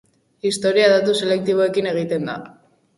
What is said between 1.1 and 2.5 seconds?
selektiboekin egiten da.